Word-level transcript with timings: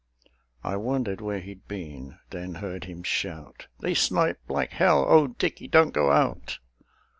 I 0.63 0.77
wondered 0.77 1.21
where 1.21 1.39
he'd 1.41 1.67
been; 1.67 2.17
then 2.31 2.55
heard 2.55 2.85
him 2.85 3.03
shout, 3.03 3.67
"They 3.81 3.93
snipe 3.93 4.39
like 4.49 4.71
hell! 4.71 5.05
O 5.07 5.27
Dickie, 5.27 5.67
don't 5.67 5.93
go 5.93 6.09
out" 6.11 6.57